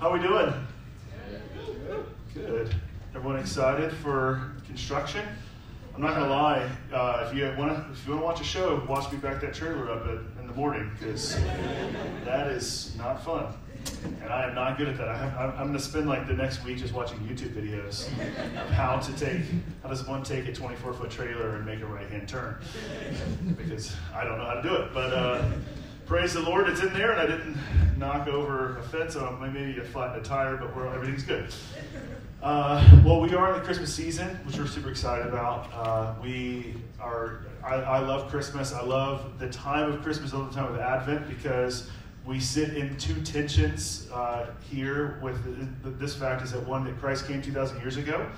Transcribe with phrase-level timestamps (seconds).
[0.00, 0.50] How we doing?
[2.32, 2.74] Good.
[3.14, 5.28] Everyone excited for construction?
[5.94, 6.70] I'm not gonna lie.
[6.90, 9.42] Uh, if you want to, if you want to watch a show, watch me back
[9.42, 11.38] that trailer up at, in the morning because
[12.24, 13.52] that is not fun,
[14.22, 15.08] and I am not good at that.
[15.08, 19.12] I I'm gonna spend like the next week just watching YouTube videos of how to
[19.18, 19.42] take,
[19.82, 22.56] how does one take a 24 foot trailer and make a right hand turn?
[23.54, 25.12] Because I don't know how to do it, but.
[25.12, 25.44] Uh,
[26.10, 27.56] praise the Lord, it's in there, and I didn't
[27.96, 31.54] knock over a fence, so maybe you flattened a tire, but everything's good.
[32.42, 35.70] Uh, well, we are in the Christmas season, which we're super excited about.
[35.72, 37.46] Uh, we are.
[37.62, 38.72] I, I, love Christmas.
[38.72, 41.88] I love the time of Christmas, I love the time of Advent because
[42.26, 45.20] we sit in two tensions uh, here.
[45.22, 48.28] With the, this fact is that one that Christ came 2,000 years ago,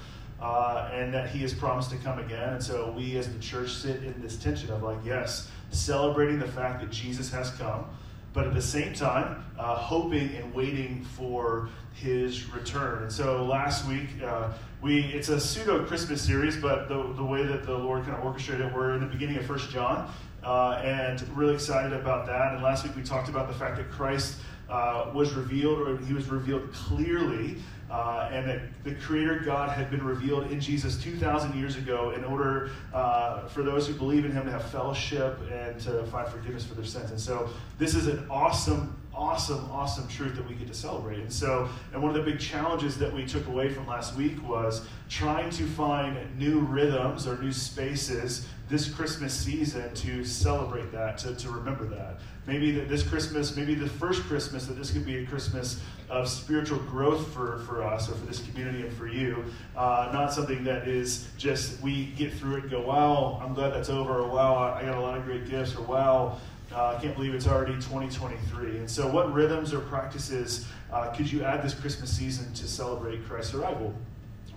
[0.42, 2.52] uh, and that He has promised to come again.
[2.52, 6.46] And so we, as the church, sit in this tension of like, yes celebrating the
[6.46, 7.86] fact that Jesus has come,
[8.32, 13.02] but at the same time, uh, hoping and waiting for his return.
[13.02, 17.44] And so last week, uh, we it's a pseudo Christmas series, but the, the way
[17.44, 20.10] that the Lord kind of orchestrated it, we're in the beginning of First John,
[20.42, 22.54] uh, and really excited about that.
[22.54, 26.14] And last week we talked about the fact that Christ uh, was revealed, or he
[26.14, 27.58] was revealed clearly
[27.92, 32.24] uh, and that the Creator God had been revealed in Jesus 2,000 years ago in
[32.24, 36.64] order uh, for those who believe in Him to have fellowship and to find forgiveness
[36.64, 37.10] for their sins.
[37.10, 41.18] And so, this is an awesome, awesome, awesome truth that we get to celebrate.
[41.18, 44.42] And so, and one of the big challenges that we took away from last week
[44.48, 51.18] was trying to find new rhythms or new spaces this Christmas season to celebrate that,
[51.18, 52.16] to, to remember that.
[52.46, 56.26] Maybe that this Christmas, maybe the first Christmas, that this could be a Christmas of
[56.26, 59.44] spiritual growth for, for us or for this community and for you.
[59.76, 63.74] Uh, not something that is just we get through it and go, wow, I'm glad
[63.74, 66.38] that's over, or wow, I got a lot of great gifts, or wow,
[66.74, 68.78] uh, I can't believe it's already 2023.
[68.78, 73.22] And so, what rhythms or practices uh, could you add this Christmas season to celebrate
[73.28, 73.94] Christ's arrival?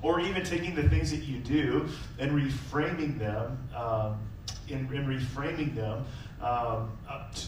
[0.05, 1.88] Or even taking the things that you do
[2.19, 4.19] and reframing them, um,
[4.67, 6.05] in, in reframing them
[6.41, 6.91] um,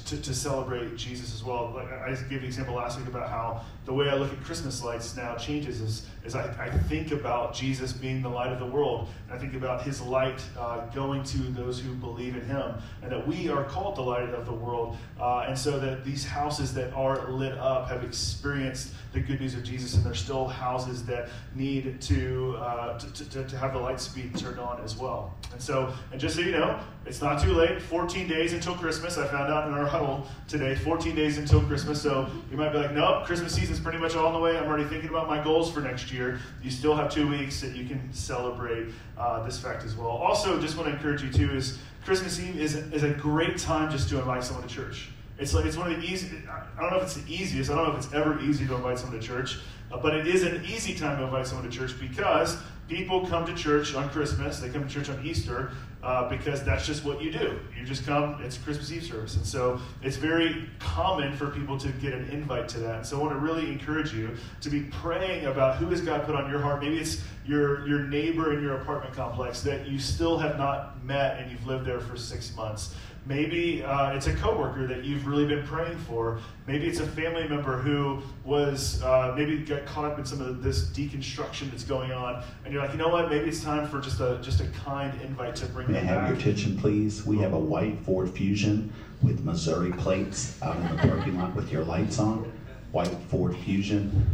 [0.08, 1.72] to, to, celebrate Jesus as well.
[1.76, 4.84] Like I gave an example last week about how the way I look at Christmas
[4.84, 8.66] lights now changes is, is I, I think about Jesus being the light of the
[8.66, 9.08] world.
[9.32, 12.74] I think about his light uh, going to those who believe in him.
[13.02, 14.98] And that we are called the light of the world.
[15.18, 19.56] Uh, and so that these houses that are lit up have experienced the good news
[19.56, 19.96] of Jesus.
[19.96, 24.24] And there's still houses that need to, uh, to, to, to have the lights be
[24.38, 25.34] turned on as well.
[25.54, 27.82] And so, and just so you know, it's not too late.
[27.82, 29.18] 14 days until Christmas.
[29.18, 32.02] I found out in our huddle today, 14 days until Christmas.
[32.02, 34.58] So you might be like, nope, Christmas season is pretty much all on the way.
[34.58, 36.40] I'm already thinking about my goals for next year.
[36.64, 40.10] You still have two weeks that you can celebrate uh, this fact as well.
[40.10, 43.92] Also, just want to encourage you too is Christmas Eve is, is a great time
[43.92, 45.10] just to invite someone to church.
[45.38, 46.38] It's like it's one of the easy.
[46.50, 47.70] I don't know if it's the easiest.
[47.70, 49.60] I don't know if it's ever easy to invite someone to church,
[49.92, 52.58] uh, but it is an easy time to invite someone to church because
[52.88, 54.60] people come to church on Christmas.
[54.60, 55.72] They come to church on Easter,
[56.08, 57.60] uh, because that's just what you do.
[57.78, 59.36] You just come, it's Christmas Eve service.
[59.36, 62.96] And so it's very common for people to get an invite to that.
[62.96, 66.26] And so I want to really encourage you to be praying about who has God
[66.26, 66.82] put on your heart.
[66.82, 71.40] Maybe it's your, your neighbor in your apartment complex that you still have not met
[71.40, 72.96] and you've lived there for six months.
[73.28, 76.40] Maybe uh, it's a coworker that you've really been praying for.
[76.66, 80.64] Maybe it's a family member who was uh, maybe got caught up in some of
[80.64, 83.30] this deconstruction that's going on, and you're like, you know what?
[83.30, 86.22] Maybe it's time for just a just a kind invite to bring May I have
[86.22, 86.30] back.
[86.30, 87.26] your attention, please?
[87.26, 91.70] We have a white Ford Fusion with Missouri plates out in the parking lot with
[91.70, 92.50] your lights on.
[92.94, 94.26] White Ford Fusion,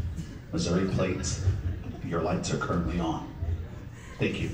[0.52, 1.44] Missouri plates.
[2.06, 3.28] Your lights are currently on.
[4.20, 4.52] Thank you.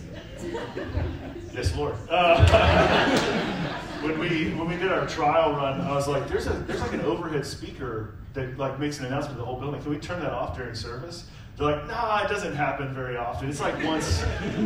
[1.53, 1.95] Yes, Lord.
[2.09, 3.56] Uh,
[4.01, 6.94] when we when we did our trial run, I was like, "There's a there's like
[6.94, 9.81] an overhead speaker that like makes an announcement to the whole building.
[9.81, 11.25] Can we turn that off during service?"
[11.57, 13.50] They're like, "Nah, it doesn't happen very often.
[13.50, 14.24] It's like once.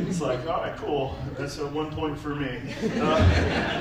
[0.08, 1.16] It's like, all right, cool.
[1.38, 2.62] That's a one point for me."
[3.00, 3.74] Uh,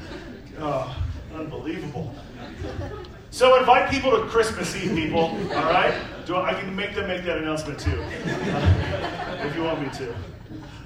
[0.60, 0.96] oh,
[1.34, 2.14] unbelievable.
[3.30, 5.38] So invite people to Christmas Eve, people.
[5.54, 5.94] All right,
[6.26, 8.02] Do I, I can make them make that announcement too.
[8.02, 10.14] Uh, if you want me to.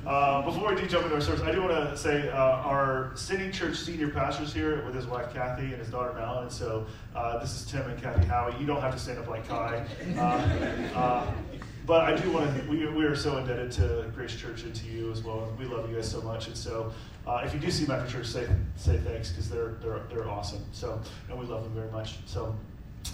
[0.07, 3.13] Uh, before we do jump into our service, I do want to say uh, our
[3.15, 6.51] Sending Church senior pastor's here with his wife Kathy and his daughter Malin.
[6.51, 8.55] So uh, this is Tim and Kathy Howie.
[8.61, 9.87] You don't have to stand up like Kai.
[10.17, 10.21] Uh,
[10.95, 11.33] uh,
[11.87, 14.87] but I do want to, we, we are so indebted to Grace Church and to
[14.87, 15.51] you as well.
[15.59, 16.47] We love you guys so much.
[16.47, 16.93] And so
[17.27, 18.47] if you do see them after church, say,
[18.77, 20.65] say thanks because they're, they're, they're awesome.
[20.73, 22.17] So, and we love them very much.
[22.27, 22.55] So,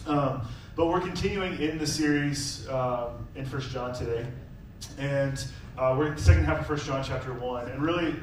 [0.06, 4.26] um, but we're continuing in the series um, in First John today.
[4.98, 5.44] And
[5.78, 7.68] uh, we're in the second half of First John chapter 1.
[7.68, 8.14] And really,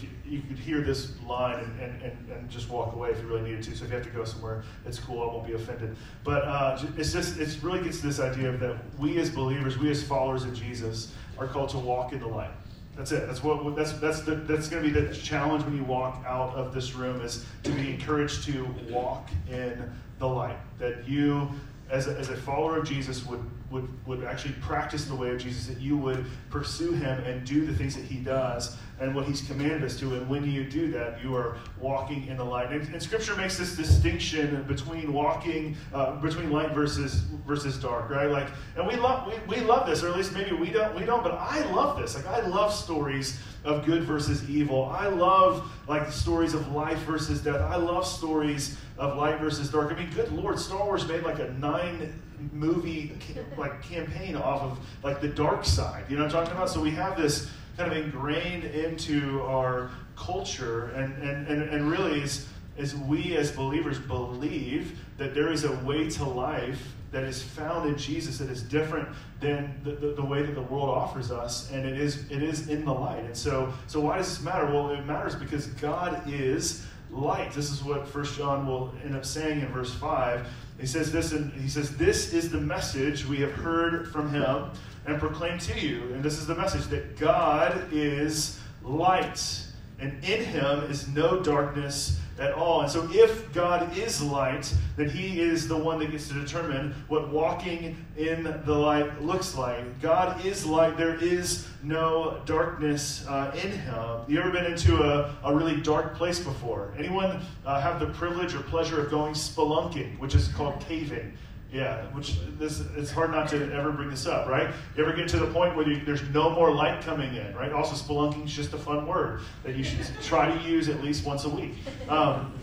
[0.00, 3.26] you, you could hear this line and, and, and, and, just walk away if you
[3.26, 3.76] really needed to.
[3.76, 5.22] So if you have to go somewhere, it's cool.
[5.22, 5.96] I won't be offended.
[6.24, 9.78] But uh, it's just, it really gets to this idea of that we as believers,
[9.78, 12.50] we as followers of Jesus, are called to walk in the light.
[12.96, 13.26] That's it.
[13.26, 13.76] That's what.
[13.76, 16.94] That's that's the, that's going to be the challenge when you walk out of this
[16.94, 20.56] room is to be encouraged to walk in the light.
[20.78, 21.50] That you,
[21.90, 25.38] as a, as a follower of Jesus, would would would actually practice the way of
[25.38, 25.66] Jesus.
[25.66, 29.42] That you would pursue Him and do the things that He does and what He's
[29.42, 30.14] commanded us to.
[30.14, 32.72] And when you do that, you are walking in the light.
[32.72, 38.30] And, and Scripture makes this distinction between walking uh, between light versus versus dark, right?
[38.30, 41.04] Like, and we love we, we love this, or at least maybe we don't we
[41.04, 41.22] don't.
[41.22, 42.14] But I love this.
[42.14, 44.86] Like, I love stories of good versus evil.
[44.86, 47.60] I love like stories of life versus death.
[47.60, 49.92] I love stories of light versus dark.
[49.92, 52.22] I mean, good Lord, Star Wars made like a nine
[52.52, 53.16] movie
[53.56, 56.04] like campaign off of like the dark side.
[56.08, 56.70] You know what I'm talking about?
[56.70, 62.20] So we have this kind of ingrained into our culture, and and and, and really
[62.20, 62.46] is
[62.76, 67.88] is we as believers believe that there is a way to life that is found
[67.88, 69.08] in Jesus that is different
[69.40, 72.68] than the, the, the, way that the world offers us, and it is it is
[72.68, 73.24] in the light.
[73.24, 74.66] And so so why does this matter?
[74.66, 77.52] Well, it matters because God is light.
[77.52, 80.46] This is what First John will end up saying in verse five.
[80.78, 84.70] He says this, and he says, "This is the message we have heard from him
[85.06, 89.62] and proclaim to you." And this is the message that God is light,
[89.98, 92.82] and in Him is no darkness at all.
[92.82, 96.94] And so, if God is light, then He is the one that gets to determine
[97.08, 100.00] what walking in the light looks like.
[100.00, 100.96] God is light.
[100.96, 104.20] There is no darkness uh, in Him.
[104.28, 106.92] You ever been into a, a really dark place before?
[106.98, 111.36] Anyone uh, have the privilege or pleasure of going spelunking, which is called caving?
[111.72, 114.72] Yeah, which this it's hard not to ever bring this up, right?
[114.96, 117.72] You ever get to the point where you, there's no more light coming in, right?
[117.72, 121.26] Also, spelunking is just a fun word that you should try to use at least
[121.26, 121.74] once a week.
[122.08, 122.54] Um,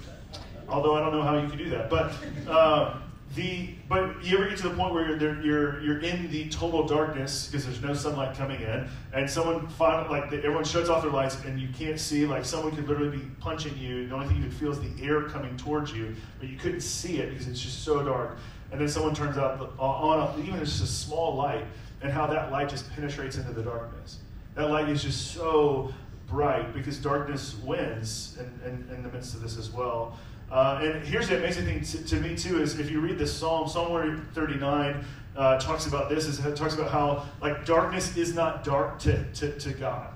[0.69, 2.13] although I don't know how you can do that, but
[2.47, 2.97] uh,
[3.35, 6.87] the but you ever get to the point where you're you're you're in the total
[6.87, 11.11] darkness because there's no sunlight coming in, and someone like the, everyone shuts off their
[11.11, 12.25] lights and you can't see.
[12.25, 14.07] Like someone could literally be punching you.
[14.07, 16.81] The only thing you can feel is the air coming towards you, but you couldn't
[16.81, 18.37] see it because it's just so dark
[18.73, 21.63] and then someone turns out on a, even just a small light,
[22.01, 24.17] and how that light just penetrates into the darkness.
[24.55, 25.93] That light is just so
[26.27, 30.17] bright because darkness wins in, in, in the midst of this as well.
[30.51, 33.31] Uh, and here's the amazing thing to, to, me too is if you read this
[33.31, 35.05] psalm, Psalm 39
[35.35, 36.25] uh, talks about this.
[36.25, 40.12] Is it talks about how like darkness is not dark to, to, to God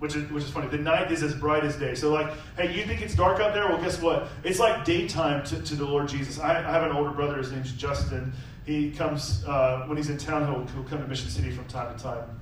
[0.00, 0.66] which is which is funny.
[0.66, 1.94] The night is as bright as day.
[1.94, 3.68] So like, hey, you think it's dark out there?
[3.68, 4.28] Well, guess what?
[4.42, 6.40] It's like daytime to, to the Lord Jesus.
[6.40, 7.36] I, I have an older brother.
[7.36, 8.32] His name's Justin.
[8.64, 10.46] He comes uh, when he's in town.
[10.46, 12.40] He'll, he'll come to Mission City from time to time.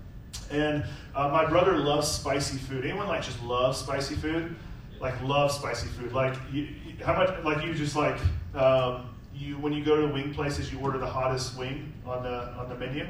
[0.51, 0.85] And
[1.17, 2.85] uh, my brother loves spicy food.
[2.85, 4.55] Anyone like just love spicy food?
[5.01, 6.13] Like love spicy food.
[6.13, 6.69] Like you,
[7.05, 7.45] how much?
[7.45, 8.19] Like you just like
[8.55, 12.53] um, you when you go to wing places, you order the hottest wing on the
[12.55, 13.07] on the menu.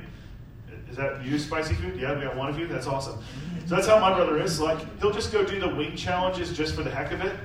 [0.91, 1.99] Is that you, spicy food?
[1.99, 2.67] Yeah, we got one of you.
[2.67, 3.23] That's awesome.
[3.67, 4.61] So that's how my brother is.
[4.61, 7.37] Like he'll just go do the wing challenges just for the heck of it.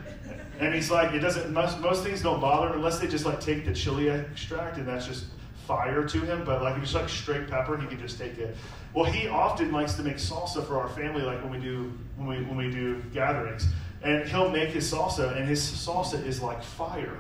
[0.60, 1.52] And he's like, it doesn't.
[1.52, 4.88] Most, most things don't bother him unless they just like take the chili extract, and
[4.88, 5.26] that's just
[5.68, 6.44] fire to him.
[6.46, 8.56] But like if it's like straight pepper, he can just take it.
[8.94, 12.28] Well, he often likes to make salsa for our family, like when we do when
[12.28, 13.68] we when we do gatherings.
[14.04, 17.18] And he'll make his salsa, and his salsa is like fire.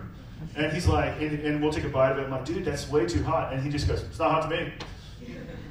[0.55, 2.25] And he's like, and, and we'll take a bite of it.
[2.25, 3.53] I'm like, dude, that's way too hot.
[3.53, 4.73] And he just goes, it's not hot to me.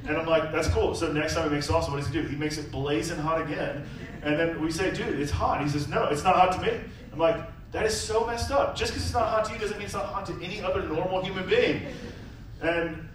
[0.07, 0.93] And I'm like, that's cool.
[0.95, 2.27] So next time he makes salsa, what does he do?
[2.27, 3.85] He makes it blazing hot again.
[4.21, 5.61] And then we say, dude, it's hot.
[5.61, 6.79] He says, no, it's not hot to me.
[7.11, 7.37] I'm like,
[7.71, 8.75] that is so messed up.
[8.75, 10.83] Just because it's not hot to you doesn't mean it's not hot to any other
[10.83, 11.81] normal human being.
[12.61, 13.09] And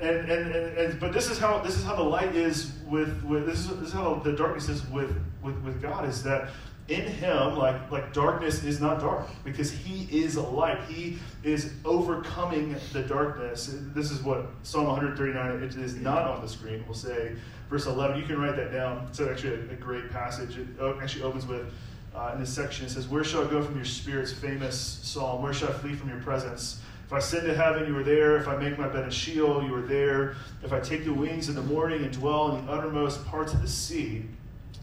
[0.00, 3.22] and, and, and, and, but this is how this is how the light is with,
[3.24, 6.50] with this, is, this is how the darkness is with, with, with God is that
[6.90, 10.82] in him, like, like darkness is not dark because he is light.
[10.88, 13.74] He is overcoming the darkness.
[13.94, 17.36] This is what Psalm 139, it is not on the screen, will say.
[17.70, 19.06] Verse 11, you can write that down.
[19.08, 20.58] It's actually a, great passage.
[20.58, 20.66] It
[21.00, 21.72] actually opens with,
[22.14, 25.42] uh, in this section, it says, Where shall I go from your spirit's famous psalm?
[25.42, 26.80] Where shall I flee from your presence?
[27.06, 28.36] If I ascend to heaven, you are there.
[28.36, 30.36] If I make my bed in Sheol, you are there.
[30.62, 33.62] If I take the wings in the morning and dwell in the uttermost parts of
[33.62, 34.24] the sea,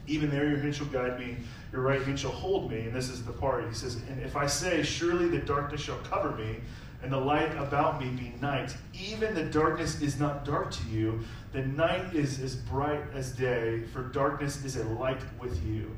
[0.07, 1.37] even there your hand shall guide me,
[1.71, 2.81] your right hand shall hold me.
[2.81, 3.67] And this is the part.
[3.67, 6.57] He says, And if I say, Surely the darkness shall cover me,
[7.03, 11.19] and the light about me be night, even the darkness is not dark to you.
[11.51, 15.95] The night is as bright as day, for darkness is a light with you.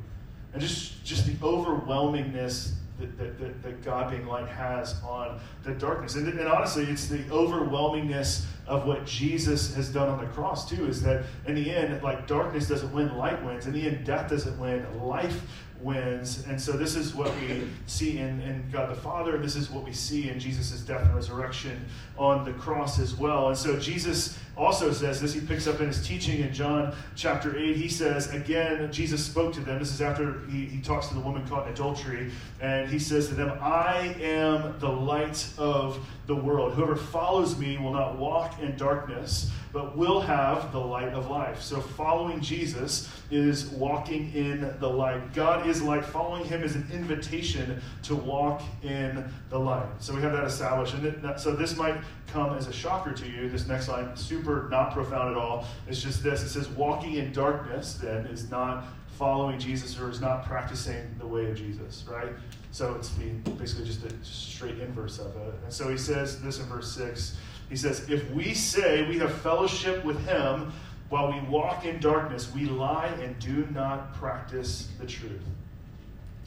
[0.53, 6.15] And just, just the overwhelmingness that, that, that, God being light has on the darkness.
[6.15, 10.87] And, and honestly, it's the overwhelmingness of what Jesus has done on the cross, too,
[10.87, 13.65] is that in the end, like darkness doesn't win, light wins.
[13.65, 15.41] In the end, death doesn't win, life
[15.81, 16.45] wins.
[16.47, 19.37] And so this is what we see in, in God the Father.
[19.37, 21.85] This is what we see in Jesus' death and resurrection
[22.17, 23.47] on the cross as well.
[23.47, 25.33] And so Jesus also says this.
[25.33, 27.75] He picks up in his teaching in John chapter 8.
[27.75, 29.79] He says, again, Jesus spoke to them.
[29.79, 32.31] This is after he, he talks to the woman caught in adultery.
[32.61, 36.73] And he says to them, I am the light of the world.
[36.73, 41.61] Whoever follows me will not walk in darkness, but will have the light of life.
[41.61, 45.33] So following Jesus is walking in the light.
[45.33, 46.03] God is light.
[46.03, 49.87] Following him is an invitation to walk in the light.
[49.99, 50.95] So we have that established.
[50.95, 53.49] And so this might come as a shocker to you.
[53.49, 55.65] This next line, super not profound at all.
[55.87, 56.41] It's just this.
[56.43, 58.85] It says, walking in darkness then is not
[59.19, 62.31] following Jesus or is not practicing the way of Jesus, right?
[62.71, 65.53] So it's basically just a straight inverse of it.
[65.65, 67.35] And so he says this in verse 6.
[67.69, 70.71] He says, If we say we have fellowship with him
[71.09, 75.43] while we walk in darkness, we lie and do not practice the truth.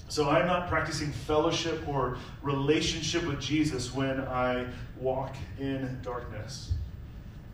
[0.09, 4.67] So I'm not practicing fellowship or relationship with Jesus when I
[4.99, 6.73] walk in darkness.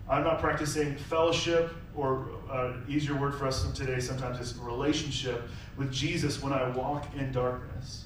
[0.08, 5.93] I'm not practicing fellowship, or uh, easier word for us today sometimes is relationship with
[5.93, 8.05] Jesus when I walk in darkness.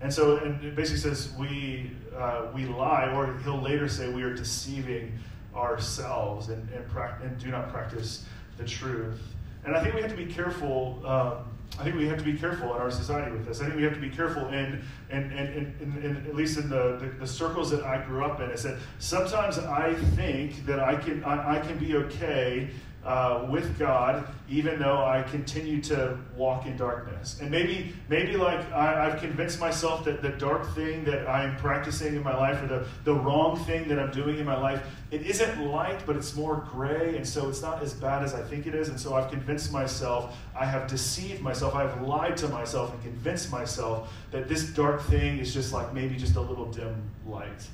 [0.00, 4.22] And so and it basically says we, uh, we lie, or he'll later say we
[4.22, 5.18] are deceiving
[5.54, 8.24] ourselves and, and, pra- and do not practice
[8.58, 9.20] the truth.
[9.64, 11.02] And I think we have to be careful.
[11.04, 11.44] Um,
[11.78, 13.60] I think we have to be careful in our society with this.
[13.60, 16.68] I think we have to be careful in, in, in, in, in at least in
[16.68, 18.50] the, the, the, circles that I grew up in.
[18.50, 22.70] Is that sometimes I think that I can, I, I can be okay
[23.04, 27.38] uh, with God, even though I continue to walk in darkness.
[27.40, 32.16] And maybe, maybe like I, have convinced myself that the dark thing that I'm practicing
[32.16, 35.22] in my life, or the, the wrong thing that I'm doing in my life, it
[35.22, 38.66] isn't light, but it's more gray, and so it's not as bad as I think
[38.66, 38.88] it is.
[38.88, 43.50] And so I've convinced myself, I have deceived myself, I've lied to myself, and convinced
[43.50, 47.66] myself that this dark thing is just like maybe just a little dim light.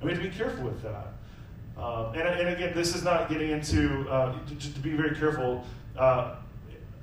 [0.00, 1.12] And we have to be careful with that.
[1.80, 5.64] Um, and, and, again, this is not getting into, uh, to, to, be very careful.
[5.96, 6.34] Uh,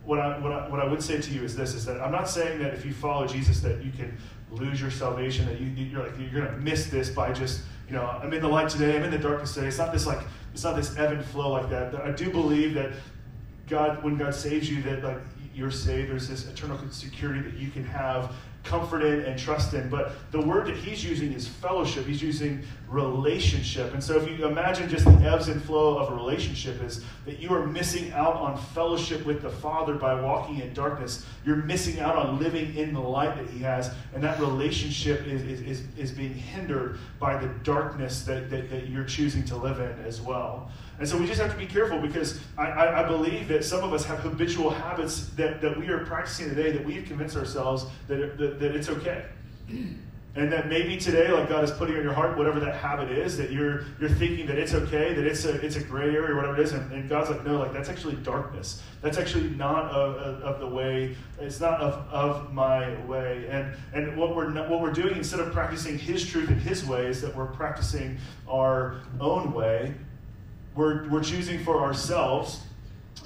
[0.06, 2.12] what, I, what, I, what I would say to you is this, is that I'm
[2.12, 4.16] not saying that if you follow Jesus that you can
[4.52, 7.96] lose your salvation, that you, you're, like, you're going to miss this by just, you
[7.96, 9.68] know, I'm in the light today, I'm in the darkness today.
[9.68, 10.22] It's not this like,
[10.54, 11.96] it's not this ebb and flow like that.
[11.96, 12.92] I do believe that
[13.68, 15.20] God, when God saves you, that like
[15.56, 18.32] you're saved, there's this eternal security that you can have
[18.68, 19.90] comfort in and trust in.
[19.90, 22.06] But the word that he's using is fellowship.
[22.06, 23.94] He's using relationship.
[23.94, 27.40] And so if you imagine just the ebbs and flow of a relationship is that
[27.40, 31.26] you are missing out on fellowship with the Father by walking in darkness.
[31.46, 33.92] You're missing out on living in the light that he has.
[34.14, 38.90] And that relationship is, is, is, is being hindered by the darkness that, that, that
[38.90, 40.70] you're choosing to live in as well.
[41.00, 43.84] And so we just have to be careful because I, I, I, believe that some
[43.84, 47.86] of us have habitual habits that, that we are practicing today that we've convinced ourselves
[48.08, 49.26] that, that, that it's okay.
[50.36, 53.38] And that maybe today, like God is putting in your heart, whatever that habit is,
[53.38, 56.36] that you're you're thinking that it's okay, that it's a it's a gray area or
[56.36, 58.84] whatever it is, and, and God's like, no, like that's actually darkness.
[59.02, 61.16] That's actually not of, of, of, the way.
[61.40, 63.48] It's not of, of my way.
[63.50, 66.86] And and what we're not, what we're doing instead of practicing His truth and His
[66.86, 69.96] way is that we're practicing our own way,
[70.78, 72.62] we're, we're choosing for ourselves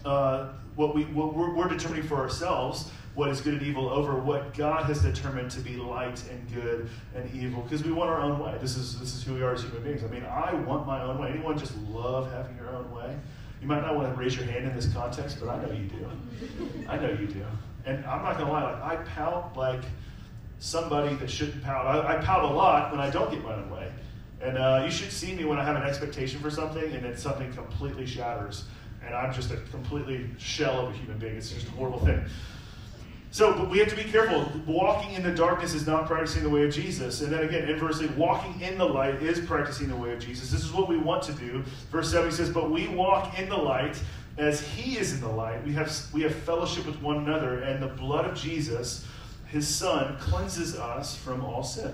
[0.05, 4.15] uh, what, we, what we're, we're determining for ourselves what is good and evil over
[4.15, 8.21] what God has determined to be light and good and evil because we want our
[8.21, 8.57] own way.
[8.61, 10.03] This is this is who we are as human beings.
[10.03, 11.31] I mean, I want my own way.
[11.31, 13.17] Anyone just love having your own way?
[13.61, 15.85] You might not want to raise your hand in this context, but I know you
[15.85, 16.09] do.
[16.87, 17.45] I know you do.
[17.85, 19.81] And I'm not gonna lie, like I pout like
[20.59, 21.85] somebody that shouldn't pout.
[21.85, 23.91] I, I pout a lot when I don't get my own way.
[24.41, 27.17] And uh, you should see me when I have an expectation for something and then
[27.17, 28.65] something completely shatters.
[29.05, 31.35] And I'm just a completely shell of a human being.
[31.35, 32.23] It's just a horrible thing.
[33.33, 34.51] So, but we have to be careful.
[34.67, 37.21] Walking in the darkness is not practicing the way of Jesus.
[37.21, 40.51] And then again, inversely, walking in the light is practicing the way of Jesus.
[40.51, 41.63] This is what we want to do.
[41.91, 43.97] Verse 7 says, But we walk in the light
[44.37, 45.63] as he is in the light.
[45.65, 49.05] We have, we have fellowship with one another, and the blood of Jesus,
[49.47, 51.93] his son, cleanses us from all sin.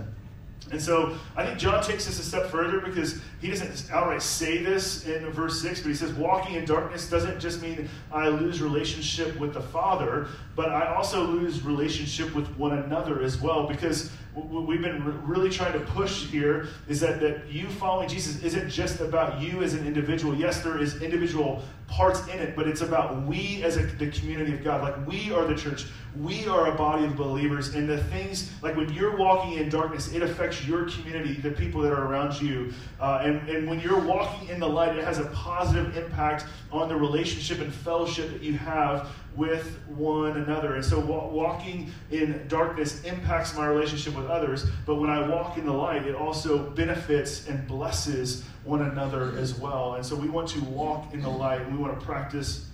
[0.72, 4.64] And so I think John takes this a step further because he doesn't outright say
[4.64, 8.62] this in verse 6, but he says, Walking in darkness doesn't just mean I lose
[8.62, 13.68] relationship with the Father, but I also lose relationship with one another as well.
[13.68, 18.42] Because what we've been really trying to push here is that, that you following Jesus
[18.44, 20.36] isn't just about you as an individual.
[20.36, 24.54] Yes, there is individual parts in it, but it's about we as a, the community
[24.54, 24.82] of God.
[24.82, 25.86] Like we are the church.
[26.22, 27.76] We are a body of believers.
[27.76, 31.82] And the things, like when you're walking in darkness, it affects your community, the people
[31.82, 32.74] that are around you.
[33.00, 36.90] Uh, and, and when you're walking in the light, it has a positive impact on
[36.90, 40.76] the relationship and fellowship that you have with one another.
[40.76, 45.66] And so walking in darkness impacts my relationship with others, but when I walk in
[45.66, 49.96] the light, it also benefits and blesses one another as well.
[49.96, 52.66] And so we want to walk in the light and we want to practice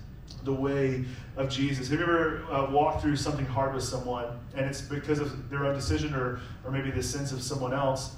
[0.44, 1.06] the way
[1.38, 1.90] of Jesus.
[1.90, 5.66] Have you ever uh, walked through something hard with someone and it's because of their
[5.66, 8.16] own decision or, or maybe the sins of someone else?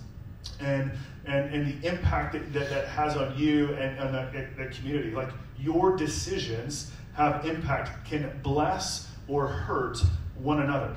[0.59, 0.91] And,
[1.25, 5.11] and, and the impact that, that, that has on you and, and the, the community.
[5.11, 9.99] Like your decisions have impact, can bless or hurt
[10.37, 10.95] one another.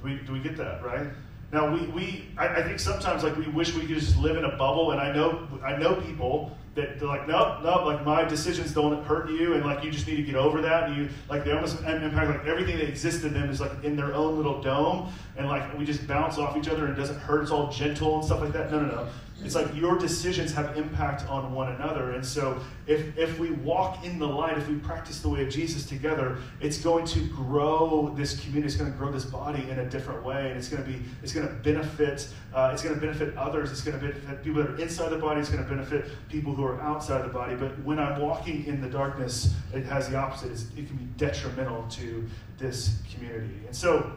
[0.00, 1.08] Do we, do we get that, right?
[1.52, 4.44] Now we, we I, I, think sometimes like we wish we could just live in
[4.44, 8.24] a bubble, and I know I know people that they're like, nope, nope, like my
[8.24, 10.84] decisions don't hurt you, and like you just need to get over that.
[10.84, 13.96] And you like they almost impact like everything that exists in them is like in
[13.96, 17.18] their own little dome, and like we just bounce off each other and it doesn't
[17.18, 17.42] hurt.
[17.42, 18.70] It's all gentle and stuff like that.
[18.70, 19.08] No, no, no.
[19.44, 22.12] It's like your decisions have impact on one another.
[22.12, 25.48] And so if, if we walk in the light, if we practice the way of
[25.48, 29.78] Jesus together, it's going to grow this community, it's going to grow this body in
[29.78, 30.48] a different way.
[30.48, 33.70] And it's going to be, it's going to benefit, uh, it's going to benefit others.
[33.70, 35.40] It's going to benefit people that are inside the body.
[35.40, 37.54] It's going to benefit people who are outside the body.
[37.54, 40.50] But when I'm walking in the darkness, it has the opposite.
[40.50, 42.28] It's, it can be detrimental to
[42.58, 43.54] this community.
[43.66, 44.12] And so,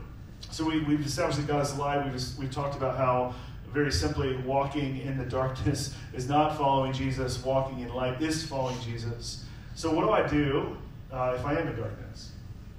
[0.49, 2.11] so we, we've established that God is alive.
[2.11, 3.35] We've, we've talked about how
[3.73, 7.43] very simply, walking in the darkness is not following Jesus.
[7.43, 9.45] Walking in light is following Jesus.
[9.75, 10.77] So, what do I do
[11.11, 12.31] uh, if I am in darkness?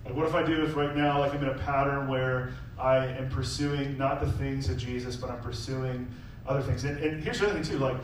[0.04, 3.06] Like, what if I do if right now, like, I'm in a pattern where I
[3.06, 6.12] am pursuing not the things of Jesus, but I'm pursuing
[6.46, 6.84] other things?
[6.84, 7.78] And, and here's the other thing, too.
[7.78, 7.96] Like,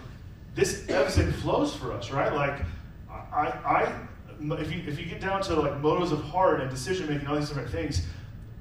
[0.55, 2.33] this ebbs and flows for us, right?
[2.33, 2.61] Like,
[3.11, 3.93] I, I,
[4.41, 7.37] if you if you get down to like motives of heart and decision making, all
[7.37, 8.07] these different things,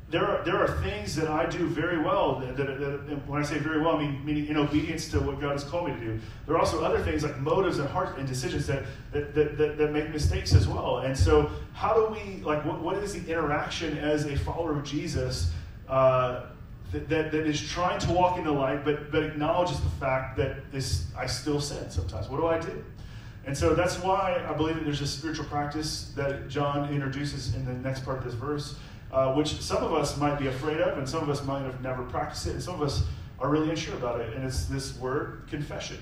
[0.10, 2.39] there are, there are things that I do very well.
[2.39, 5.41] That, that, that, when I say very well, I mean meaning in obedience to what
[5.41, 6.20] God has called me to do.
[6.46, 9.78] There are also other things like motives and heart and decisions that that, that, that,
[9.78, 11.00] that make mistakes as well.
[11.00, 14.86] And so, how do we like what, what is the interaction as a follower of
[14.86, 15.52] Jesus
[15.89, 16.46] uh,
[16.93, 20.38] that, that, that is trying to walk in the light, but but acknowledges the fact
[20.38, 22.30] that this I still sin sometimes.
[22.30, 22.82] What do I do?
[23.46, 27.65] And so that's why I believe that there's a spiritual practice that John introduces in
[27.65, 28.78] the next part of this verse
[29.12, 31.82] uh, which some of us might be afraid of, and some of us might have
[31.82, 33.04] never practiced it, and some of us
[33.39, 34.34] are really unsure about it.
[34.34, 35.98] And it's this word confession.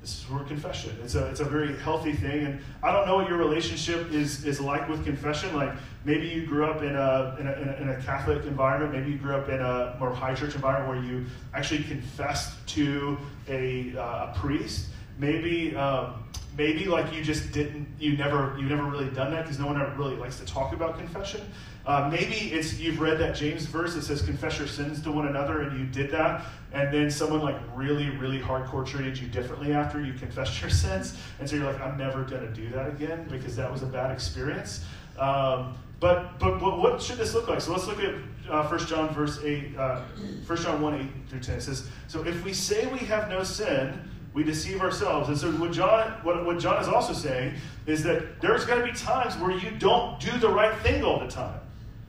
[0.00, 0.96] This word confession.
[1.04, 2.44] It's a, it's a very healthy thing.
[2.46, 5.54] And I don't know what your relationship is, is like with confession.
[5.54, 5.72] Like
[6.04, 8.92] maybe you grew up in a, in a, in a, in a Catholic environment.
[8.92, 13.16] Maybe you grew up in a more high church environment where you actually confessed to
[13.48, 14.88] a, uh, a priest.
[15.18, 16.24] Maybe um,
[16.56, 19.80] maybe like you just didn't you never you never really done that because no one
[19.80, 21.40] ever really likes to talk about confession
[21.86, 25.26] uh, maybe it's you've read that James verse that says confess your sins to one
[25.26, 29.72] another, and you did that, and then someone like really, really hardcore treated you differently
[29.72, 33.26] after you confessed your sins, and so you're like, I'm never to do that again
[33.30, 34.84] because that was a bad experience.
[35.18, 37.60] Um, but, but but what should this look like?
[37.60, 38.14] So let's look at
[38.50, 40.00] uh, 1 John verse 8, uh,
[40.46, 41.54] 1 John 1 8 through 10.
[41.56, 45.28] It says, So if we say we have no sin, we deceive ourselves.
[45.28, 47.54] And so what John, what, what John is also saying
[47.86, 51.20] is that there's going to be times where you don't do the right thing all
[51.20, 51.60] the time.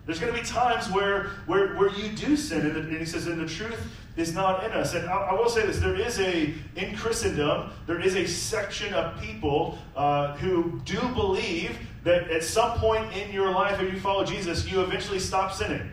[0.06, 3.28] There's going to be times where, where, where you do sin, and, and he says,
[3.28, 3.80] and the truth
[4.18, 4.94] is not in us.
[4.94, 8.94] And I, I, will say this there is a, in Christendom, there is a section
[8.94, 14.00] of people uh, who do believe that at some point in your life, if you
[14.00, 15.90] follow Jesus, you eventually stop sinning.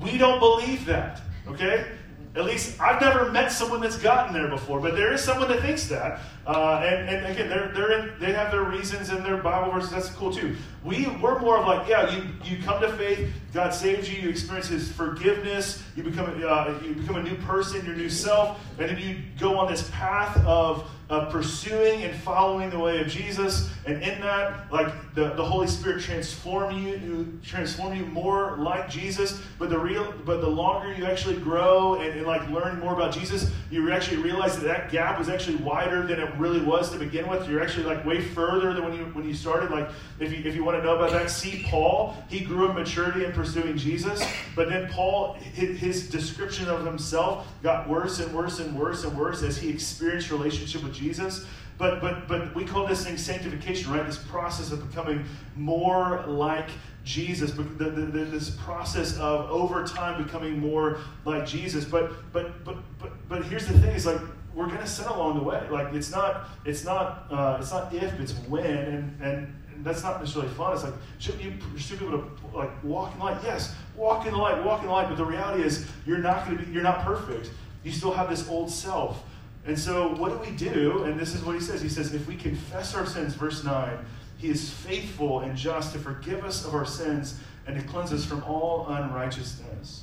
[0.00, 1.86] We don't believe that, okay?
[2.34, 5.60] At least I've never met someone that's gotten there before, but there is someone that
[5.60, 6.20] thinks that.
[6.46, 9.90] Uh, and, and again, they're, they're in, they have their reasons and their Bible verses.
[9.90, 10.56] That's cool too.
[10.84, 14.28] We, we're more of like, yeah, you, you come to faith, God saves you, you
[14.28, 18.88] experience His forgiveness, you become, uh, you become a new person, your new self, and
[18.88, 20.90] then you go on this path of
[21.30, 23.70] pursuing and following the way of Jesus.
[23.84, 29.40] And in that, like the, the Holy Spirit transform you, transform you more like Jesus.
[29.58, 33.12] But the real, but the longer you actually grow and, and like learn more about
[33.12, 36.98] Jesus, you actually realize that that gap was actually wider than it really was to
[36.98, 37.48] begin with.
[37.48, 39.70] You're actually like way further than when you when you started.
[39.70, 39.88] Like
[40.20, 42.16] if you if you want to know about that, see Paul.
[42.28, 44.24] He grew in maturity in pursuing Jesus.
[44.54, 49.42] But then Paul, his description of himself got worse and worse and worse and worse
[49.42, 51.46] as he experienced relationship with Jesus.
[51.78, 54.06] But, but, but we call this thing sanctification, right?
[54.06, 55.24] This process of becoming
[55.56, 56.68] more like
[57.04, 61.84] Jesus, the, the, the, this process of over time becoming more like Jesus.
[61.84, 64.20] But, but, but, but, but here's the thing: is like
[64.54, 65.66] we're going to sin along the way.
[65.70, 70.20] Like it's not, it's not, uh, it's not if, it's when, and and that's not
[70.20, 70.74] necessarily fun.
[70.74, 73.38] It's like shouldn't you should be able to like walk in the light?
[73.42, 75.08] Yes, walk in the light, walk in the light.
[75.08, 77.50] But the reality is, you're not going to be, you're not perfect.
[77.82, 79.24] You still have this old self.
[79.64, 81.04] And so, what do we do?
[81.04, 81.80] And this is what he says.
[81.80, 83.96] He says, if we confess our sins, verse 9,
[84.38, 88.24] he is faithful and just to forgive us of our sins and to cleanse us
[88.24, 90.01] from all unrighteousness.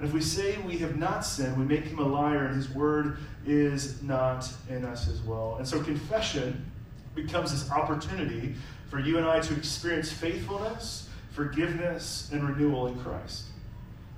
[0.00, 2.70] And if we say we have not sinned, we make him a liar, and his
[2.70, 5.56] word is not in us as well.
[5.58, 6.64] And so, confession
[7.14, 8.54] becomes this opportunity
[8.88, 13.49] for you and I to experience faithfulness, forgiveness, and renewal in Christ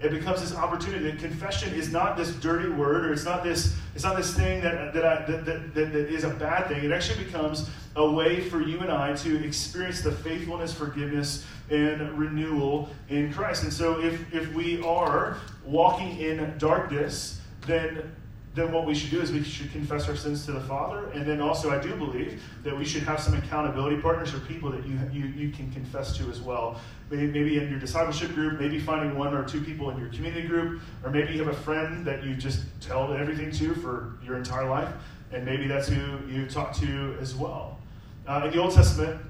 [0.03, 1.11] it becomes this opportunity.
[1.11, 4.61] That confession is not this dirty word, or it's not this, it's not this thing
[4.63, 6.85] that, that, I, that, that, that, that is a bad thing.
[6.85, 12.19] It actually becomes a way for you and I to experience the faithfulness, forgiveness, and
[12.19, 13.63] renewal in Christ.
[13.63, 18.13] And so if, if we are walking in darkness, then
[18.55, 21.11] then what we should do is we should confess our sins to the Father.
[21.13, 24.71] And then also, I do believe that we should have some accountability partners or people
[24.73, 26.79] that you, you, you can confess to as well.
[27.11, 30.83] Maybe, in your discipleship group, maybe finding one or two people in your community group,
[31.03, 34.69] or maybe you have a friend that you just tell everything to for your entire
[34.69, 34.93] life,
[35.33, 37.79] and maybe that's who you talk to as well.
[38.27, 39.21] Uh, in the Old Testament,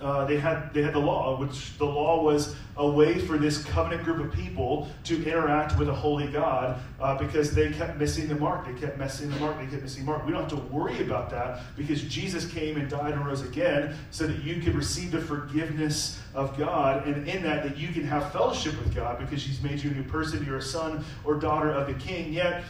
[0.00, 3.64] uh, they had they had the law, which the law was a way for this
[3.64, 8.28] covenant group of people to interact with a holy God uh, because they kept missing
[8.28, 8.66] the mark.
[8.66, 9.58] They kept missing the mark.
[9.58, 10.26] They kept missing the mark.
[10.26, 13.96] We don't have to worry about that because Jesus came and died and rose again
[14.10, 18.04] so that you could receive the forgiveness of God, and in that that you can
[18.04, 20.44] have fellowship with God because He's made you a new person.
[20.44, 22.34] You're a son or daughter of the King.
[22.34, 22.64] Yet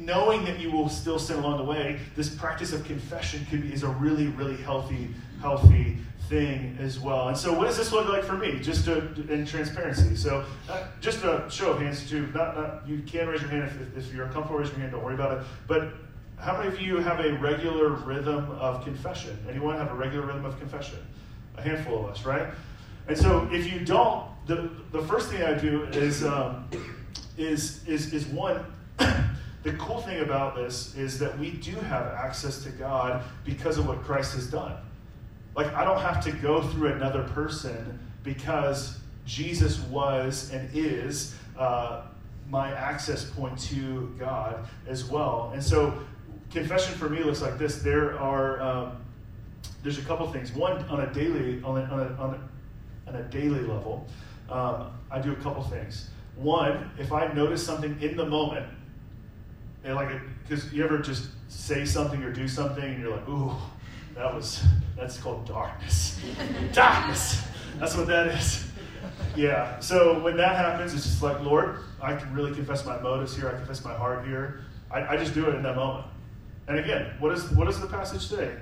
[0.00, 3.82] knowing that you will still sin along the way, this practice of confession be, is
[3.82, 5.08] a really, really healthy,
[5.40, 5.98] healthy
[6.28, 7.28] thing as well.
[7.28, 8.58] And so, what does this look like for me?
[8.60, 10.16] Just to, in transparency.
[10.16, 12.26] So, uh, just a show of hands, too.
[12.34, 14.58] Not, not you can raise your hand if, if you're uncomfortable.
[14.58, 14.92] Raise your hand.
[14.92, 15.44] Don't worry about it.
[15.66, 15.92] But
[16.38, 19.38] how many of you have a regular rhythm of confession?
[19.48, 20.98] Anyone have a regular rhythm of confession?
[21.56, 22.48] A handful of us, right?
[23.08, 26.68] And so, if you don't, the the first thing I do is um,
[27.36, 28.64] is is is one.
[28.98, 33.86] the cool thing about this is that we do have access to God because of
[33.86, 34.76] what Christ has done.
[35.54, 42.02] Like, I don't have to go through another person because Jesus was and is uh,
[42.48, 45.50] my access point to God as well.
[45.54, 45.98] And so,
[46.50, 47.82] confession for me looks like this.
[47.82, 49.04] There are um,
[49.82, 50.52] there's a couple things.
[50.52, 54.06] One on a daily on a, on a, on a, on a daily level,
[54.50, 56.08] um, I do a couple things.
[56.36, 58.66] One, if I notice something in the moment,
[59.84, 60.10] and like
[60.42, 63.52] because you ever just say something or do something and you're like, ooh,
[64.14, 64.64] that was,
[64.96, 66.20] that's called darkness.
[66.72, 67.42] darkness!
[67.78, 68.68] That's what that is.
[69.34, 73.34] Yeah, so when that happens, it's just like, Lord, I can really confess my motives
[73.36, 74.64] here, I confess my heart here.
[74.90, 76.06] I, I just do it in that moment.
[76.68, 78.54] And again, what, is, what does the passage say?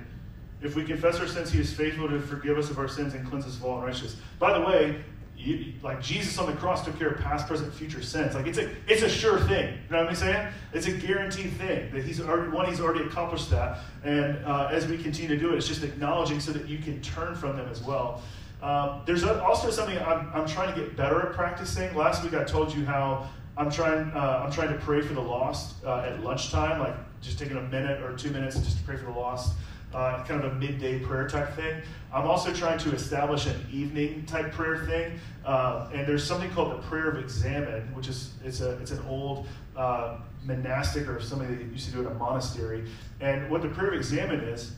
[0.61, 3.27] If we confess our sins, he is faithful to forgive us of our sins and
[3.27, 4.15] cleanse us of all unrighteousness.
[4.39, 5.03] By the way,
[5.41, 8.35] you, like Jesus on the cross took care of past, present, future sins.
[8.35, 9.73] Like it's a it's a sure thing.
[9.73, 10.53] You know what I'm saying?
[10.73, 12.67] It's a guaranteed thing that he's already one.
[12.67, 16.39] He's already accomplished that, and uh, as we continue to do it, it's just acknowledging
[16.39, 18.21] so that you can turn from them as well.
[18.61, 21.95] Um, there's also something I'm, I'm trying to get better at practicing.
[21.95, 23.27] Last week I told you how
[23.57, 27.39] I'm trying uh, I'm trying to pray for the lost uh, at lunchtime, like just
[27.39, 29.55] taking a minute or two minutes just to pray for the lost
[29.93, 31.81] uh, kind of a midday prayer type thing.
[32.13, 35.19] I'm also trying to establish an evening type prayer thing.
[35.45, 39.03] Uh, and there's something called the prayer of examen, which is it's a it's an
[39.07, 42.85] old uh, monastic or something that used to do in a monastery.
[43.19, 44.73] And what the prayer of examen is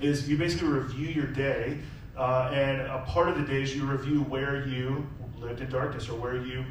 [0.00, 1.78] is you basically review your day,
[2.16, 5.06] uh, and a part of the day is you review where you
[5.38, 6.64] lived in darkness or where you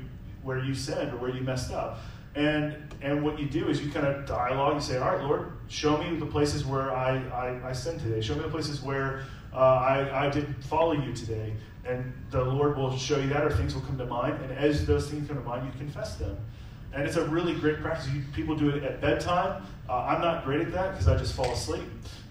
[0.44, 2.00] where you sinned or where you messed up.
[2.36, 4.76] And and what you do is you kind of dialogue.
[4.76, 8.22] You say, "All right, Lord, show me the places where I I, I sinned today.
[8.22, 11.54] Show me the places where uh, I I didn't follow you today."
[11.86, 14.40] And the Lord will show you that, or things will come to mind.
[14.44, 16.38] And as those things come to mind, you confess them.
[16.94, 18.10] And it's a really great practice.
[18.10, 19.64] You, people do it at bedtime.
[19.88, 21.86] Uh, I'm not great at that because I just fall asleep.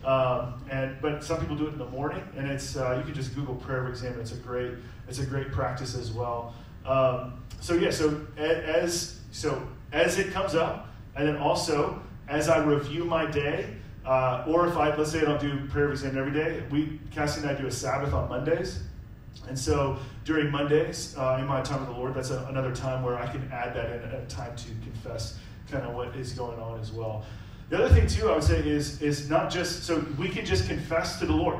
[0.05, 3.15] Um, and but some people do it in the morning, and it's uh, you can
[3.15, 4.21] just Google prayer of examen.
[4.21, 4.73] It's a great
[5.09, 6.55] it's a great practice as well.
[6.87, 12.63] Um, so yeah, so as so as it comes up, and then also as I
[12.63, 13.75] review my day,
[14.05, 16.99] uh, or if I, let's say I don't do prayer of examen every day, we,
[17.11, 18.83] Cassie and I do a Sabbath on Mondays.
[19.49, 23.03] And so during Mondays, uh, in my time with the Lord, that's a, another time
[23.03, 25.39] where I can add that in a time to confess
[25.71, 27.25] kind of what is going on as well.
[27.71, 30.69] The other thing too, I would say is is not just so we can just
[30.69, 31.59] confess to the Lord.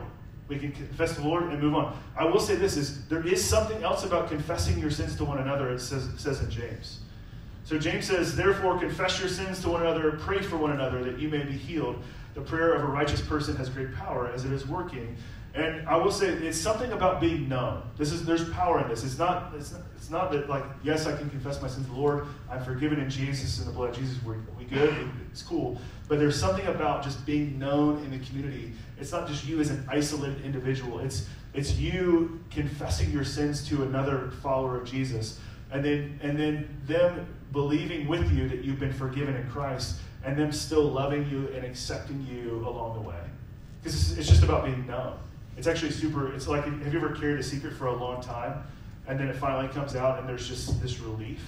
[0.49, 1.99] We can confess to the Lord and move on.
[2.17, 5.39] I will say this is there is something else about confessing your sins to one
[5.39, 5.71] another.
[5.71, 7.01] It says it says in James.
[7.69, 11.19] So James says, therefore confess your sins to one another, pray for one another that
[11.19, 12.03] you may be healed.
[12.33, 15.15] The prayer of a righteous person has great power as it is working.
[15.55, 17.83] And I will say it's something about being known.
[17.99, 19.05] This is there's power in this.
[19.05, 21.93] It's not it's not, it's not that like yes I can confess my sins to
[21.93, 22.27] the Lord.
[22.51, 24.17] I'm forgiven in Jesus in the blood of Jesus.
[24.25, 25.11] We're, we good.
[25.31, 25.79] It's cool.
[26.09, 28.73] But there's something about just being known in the community.
[28.99, 31.01] It's not just you as an isolated individual.
[31.01, 35.39] It's it's you confessing your sins to another follower of Jesus,
[35.71, 40.37] and then and then them believing with you that you've been forgiven in Christ, and
[40.37, 43.21] them still loving you and accepting you along the way.
[43.83, 45.17] Because it's, it's just about being known.
[45.57, 46.33] It's actually super.
[46.35, 48.63] It's like have you ever carried a secret for a long time,
[49.07, 51.43] and then it finally comes out, and there's just this relief.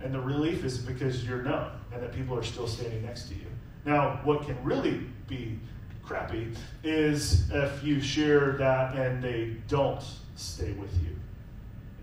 [0.00, 3.34] And the relief is because you're known and that people are still standing next to
[3.34, 3.46] you.
[3.84, 5.58] Now, what can really be
[6.02, 6.48] crappy
[6.82, 10.02] is if you share that and they don't
[10.34, 11.16] stay with you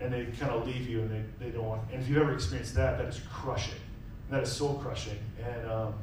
[0.00, 1.82] and they kind of leave you and they, they don't want.
[1.92, 3.78] And if you've ever experienced that, that is crushing.
[4.30, 5.18] That is soul crushing.
[5.44, 5.94] And, um,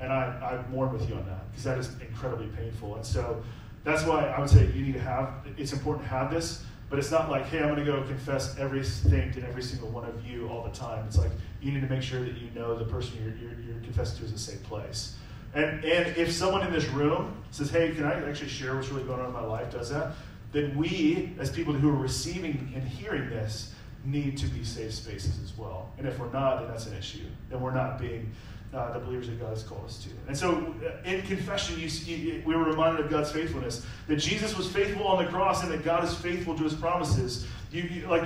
[0.00, 2.96] and I, I mourn with you on that because that is incredibly painful.
[2.96, 3.42] And so
[3.84, 6.98] that's why I would say you need to have, it's important to have this, but
[6.98, 10.26] it's not like, hey, I'm going to go confess everything to every single one of
[10.26, 11.06] you all the time.
[11.06, 13.82] It's like you need to make sure that you know the person you're, you're, you're
[13.82, 15.16] confessing to is the same place.
[15.54, 19.04] And, and if someone in this room says, hey, can I actually share what's really
[19.04, 20.12] going on in my life, does that,
[20.52, 25.38] then we, as people who are receiving and hearing this, need to be safe spaces
[25.42, 25.90] as well.
[25.98, 27.24] And if we're not, then that's an issue.
[27.50, 28.30] Then we're not being
[28.74, 30.08] uh, the believers that God has called us to.
[30.26, 34.70] And so uh, in confession, you, we were reminded of God's faithfulness, that Jesus was
[34.70, 37.46] faithful on the cross and that God is faithful to his promises.
[37.70, 38.24] You, you like,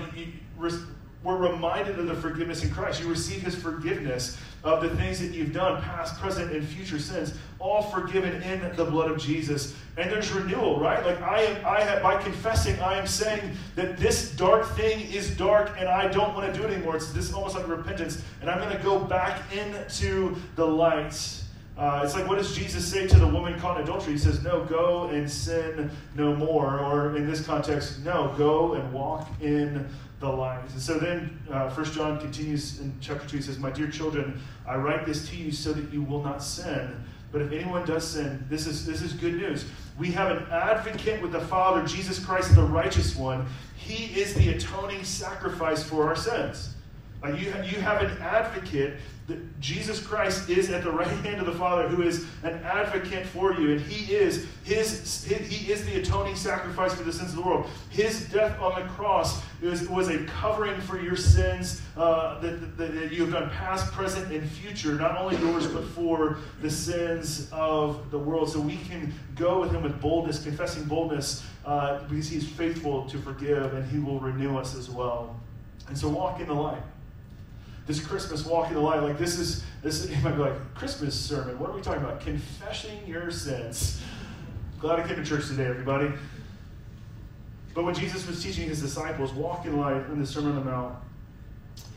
[1.22, 3.00] we're reminded of the forgiveness in Christ.
[3.00, 7.34] You receive his forgiveness of the things that you've done, past, present, and future sins,
[7.58, 9.74] all forgiven in the blood of Jesus.
[9.96, 11.04] And there's renewal, right?
[11.04, 15.36] Like I am, I have, by confessing, I am saying that this dark thing is
[15.36, 16.96] dark and I don't want to do it anymore.
[16.96, 18.22] It's this almost like repentance.
[18.40, 21.42] And I'm going to go back into the light.
[21.78, 24.12] Uh, it's like, what does Jesus say to the woman caught in adultery?
[24.12, 26.80] He says, No, go and sin no more.
[26.80, 29.86] Or in this context, no, go and walk in
[30.20, 30.62] the light.
[30.70, 33.36] And so then uh, First John continues in chapter 2.
[33.36, 36.42] He says, My dear children, I write this to you so that you will not
[36.42, 37.04] sin.
[37.32, 39.66] But if anyone does sin, this is, this is good news.
[39.98, 43.46] We have an advocate with the Father, Jesus Christ, the righteous one.
[43.76, 46.74] He is the atoning sacrifice for our sins.
[47.24, 51.58] You, you have an advocate that Jesus Christ is at the right hand of the
[51.58, 56.36] Father, who is an advocate for you, and He is his, He is the atoning
[56.36, 57.66] sacrifice for the sins of the world.
[57.90, 62.94] His death on the cross was, was a covering for your sins uh, that, that,
[62.94, 67.48] that you have done past, present, and future, not only yours, but for the sins
[67.50, 68.48] of the world.
[68.48, 73.18] So we can go with Him with boldness, confessing boldness, uh, because He's faithful to
[73.18, 75.40] forgive, and He will renew us as well.
[75.88, 76.82] And so walk in the light
[77.86, 81.58] this Christmas walking the line, like this is this you might be like Christmas sermon.
[81.58, 82.20] What are we talking about?
[82.20, 84.00] Confessing your sins.
[84.80, 86.10] Glad I came to church today, everybody.
[87.74, 90.64] But when Jesus was teaching his disciples, walk in the light in the Sermon on
[90.64, 90.96] the Mount,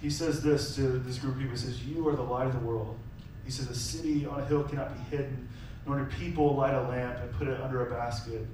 [0.01, 1.55] he says this to this group of people.
[1.55, 2.97] He says, You are the light of the world.
[3.45, 5.47] He says, A city on a hill cannot be hidden,
[5.85, 8.45] nor do people light a lamp and put it under a basket,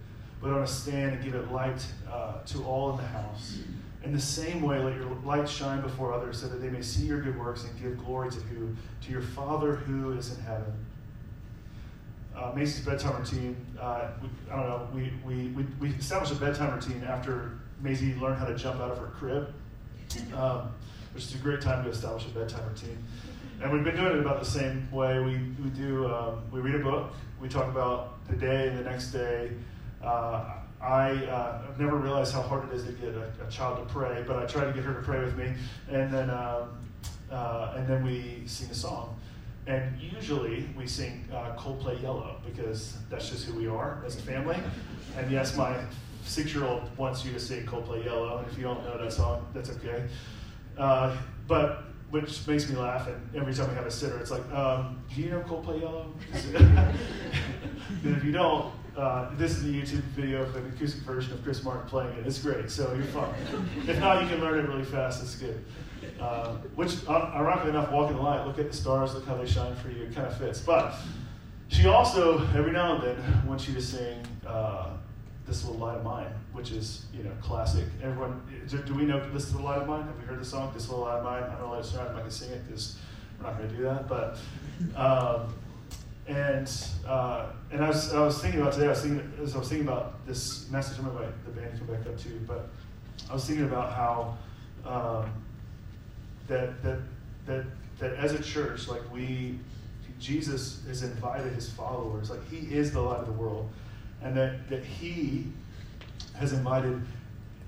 [0.42, 3.60] but on a stand and give it light uh, to all in the house.
[4.06, 7.06] In the same way, let your light shine before others so that they may see
[7.06, 8.70] your good works and give glory to who?
[9.02, 10.74] To your Father who is in heaven.
[12.36, 16.36] Uh, Maisie's bedtime routine, uh, we, I don't know, we, we, we, we, established a
[16.36, 19.54] bedtime routine after Maisie learned how to jump out of her crib,
[20.36, 20.70] um,
[21.14, 23.02] which is a great time to establish a bedtime routine.
[23.62, 25.18] And we've been doing it about the same way.
[25.20, 28.84] We, we do, um, we read a book, we talk about the day and the
[28.84, 29.52] next day.
[30.04, 33.94] Uh, I uh, never realized how hard it is to get a, a, child to
[33.94, 35.52] pray, but I try to get her to pray with me,
[35.90, 36.78] and then um,
[37.32, 39.20] uh, and then we sing a song.
[39.68, 44.22] And usually we sing uh, Coldplay Yellow because that's just who we are as a
[44.22, 44.58] family.
[45.18, 45.76] And yes, my
[46.24, 49.72] six-year-old wants you to sing Coldplay Yellow, and if you don't know that song, that's
[49.72, 50.04] okay.
[50.78, 51.18] Uh,
[51.48, 55.04] but which makes me laugh, and every time we have a sitter, it's like, um,
[55.14, 56.14] do you know Coldplay Yellow?
[58.04, 61.44] and if you don't, uh, this is a YouTube video of an acoustic version of
[61.44, 62.26] Chris Martin playing it.
[62.26, 63.34] It's great, so you're fine.
[63.88, 65.22] if not, you can learn it really fast.
[65.22, 65.64] It's good.
[66.20, 69.46] Uh, which, uh, ironically enough, walking the light, look at the stars, look how they
[69.46, 70.04] shine for you.
[70.04, 70.60] It kind of fits.
[70.60, 70.96] But
[71.68, 74.92] she also, every now and then, wants you to sing uh,
[75.46, 77.86] This Little Light of Mine, which is, you know, classic.
[78.02, 80.04] Everyone, do, we know This Little Light of Mine?
[80.04, 81.44] Have we heard the song, This Little Light of Mine?
[81.44, 82.98] I don't know if I can sing it because
[83.40, 84.08] we're not going to do that.
[84.08, 84.38] But,
[84.96, 85.54] um,
[86.28, 86.72] and
[87.08, 89.70] uh, and I was, I was thinking about today, I was thinking, as I was
[89.70, 92.70] thinking about this message, I'm invite the band to come back up too, but
[93.30, 94.38] I was thinking about how
[94.86, 95.32] um,
[96.48, 97.00] that, that,
[97.46, 97.66] that,
[98.00, 99.60] that as a church, like we,
[100.20, 103.70] Jesus has invited his followers, like he is the light of the world,
[104.22, 105.48] and that, that he
[106.36, 107.02] has invited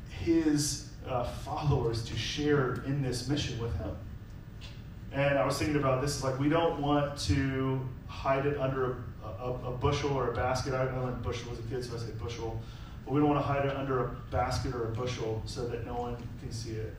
[0.10, 3.96] his uh, followers to share in this mission with him.
[5.12, 8.98] And I was thinking about this is like we don't want to hide it under
[9.24, 10.74] a, a, a bushel or a basket.
[10.74, 12.60] I know what bushel as a kid, so I say bushel.
[13.06, 15.86] But we don't want to hide it under a basket or a bushel so that
[15.86, 16.94] no one can see it.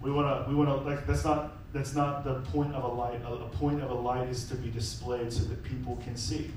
[0.00, 2.88] We want to, we want to, like, that's not, that's not the point of a
[2.88, 3.20] light.
[3.24, 6.50] A, a point of a light is to be displayed so that people can see,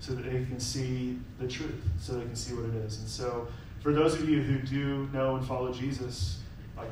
[0.00, 2.98] so that they can see the truth, so they can see what it is.
[2.98, 3.48] And so,
[3.80, 6.40] for those of you who do know and follow Jesus,
[6.76, 6.90] like,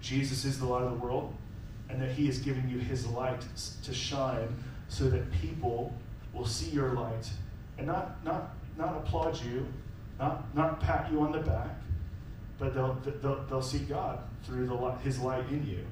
[0.00, 1.34] Jesus is the light of the world,
[1.88, 3.42] and that He is giving you His light
[3.84, 4.48] to shine
[4.88, 5.94] so that people
[6.32, 7.30] will see your light
[7.78, 9.66] and not, not, not applaud you,
[10.18, 11.70] not, not pat you on the back,
[12.58, 15.84] but they'll, they'll, they'll see God through the His light in you.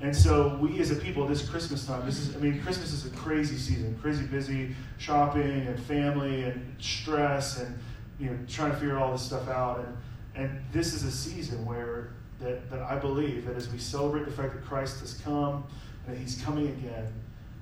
[0.00, 3.06] And so we as a people, this Christmas time, this is, I mean, Christmas is
[3.06, 7.78] a crazy season, crazy busy shopping and family and stress and,
[8.20, 9.78] you know, trying to figure all this stuff out.
[9.78, 9.96] And,
[10.34, 14.30] and this is a season where that, that I believe that as we celebrate the
[14.30, 15.64] fact that Christ has come
[16.06, 17.10] and that he's coming again,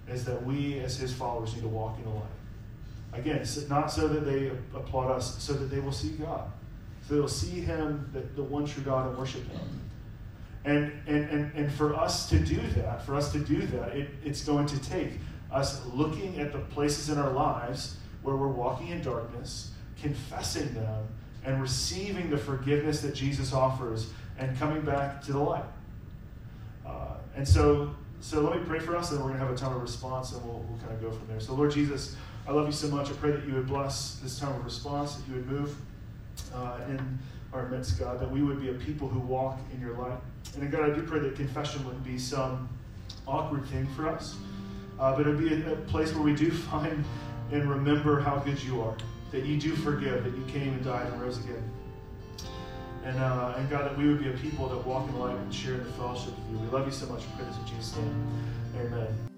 [0.08, 2.24] is that we as his followers need to walk in the light.
[3.12, 6.50] Again, not so that they applaud us, so that they will see God.
[7.06, 9.80] So they'll see him, the, the one true God, and worship him.
[10.64, 14.08] And, and, and, and for us to do that, for us to do that, it,
[14.24, 15.10] it's going to take
[15.52, 21.06] us looking at the places in our lives where we're walking in darkness, confessing them,
[21.44, 25.64] and receiving the forgiveness that Jesus offers, and coming back to the light.
[26.86, 29.56] Uh, and so, so let me pray for us, and we're going to have a
[29.56, 31.40] time of response, and we'll, we'll kind of go from there.
[31.40, 32.16] So, Lord Jesus,
[32.48, 33.10] I love you so much.
[33.10, 35.76] I pray that you would bless this time of response, that you would move
[36.54, 37.18] uh, in
[37.52, 40.16] our midst, God, that we would be a people who walk in your light.
[40.58, 42.66] And God, I do pray that confession wouldn't be some
[43.26, 44.36] awkward thing for us,
[44.98, 47.04] uh, but it would be a, a, place where we do find
[47.52, 48.96] and remember how good you are,
[49.32, 51.62] that you do forgive, that you came and died and rose again.
[53.04, 55.54] And, uh, and God, that we would be a people that walk in light and
[55.54, 56.58] share in the fellowship with you.
[56.58, 57.20] We love you so much.
[57.20, 58.26] We pray this in Jesus' name.
[58.80, 59.33] Amen.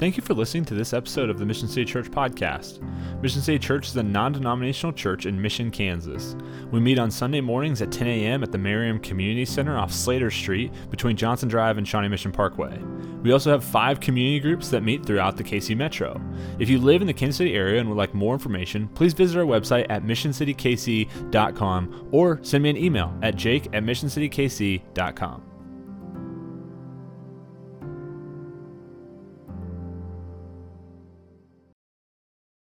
[0.00, 2.80] Thank you for listening to this episode of the Mission City Church podcast.
[3.20, 6.36] Mission City Church is a non denominational church in Mission, Kansas.
[6.70, 8.42] We meet on Sunday mornings at 10 a.m.
[8.42, 12.78] at the Merriam Community Center off Slater Street between Johnson Drive and Shawnee Mission Parkway.
[13.22, 16.18] We also have five community groups that meet throughout the KC Metro.
[16.58, 19.38] If you live in the Kansas City area and would like more information, please visit
[19.38, 25.49] our website at missioncitykc.com or send me an email at jake at missioncitykc.com.